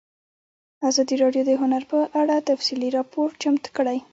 [0.89, 3.97] ازادي راډیو د هنر په اړه تفصیلي راپور چمتو کړی.